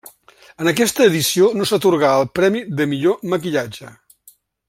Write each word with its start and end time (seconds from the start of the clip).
En 0.61 0.69
aquesta 0.69 1.05
edició 1.09 1.49
no 1.59 1.67
s'atorgà 1.71 2.15
el 2.23 2.27
premi 2.39 2.63
de 2.81 2.89
millor 2.95 3.21
maquillatge. 3.35 3.93